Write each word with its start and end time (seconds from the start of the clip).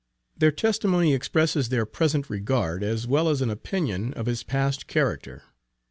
Their 0.35 0.51
testimony 0.51 1.13
expresses 1.13 1.69
their 1.69 1.85
present 1.85 2.27
regard 2.27 2.81
as 2.83 3.05
well 3.05 3.29
as 3.29 3.43
an 3.43 3.51
opinion 3.51 4.13
of 4.13 4.25
his 4.25 4.41
past 4.41 4.87
character. 4.87 5.43